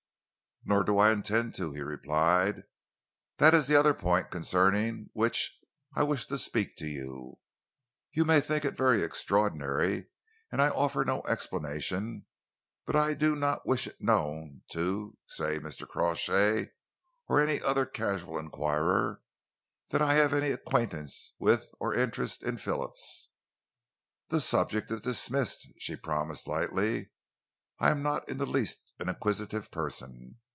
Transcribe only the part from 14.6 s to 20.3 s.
to say, Mr. Crawshay, or any other casual enquirer, that I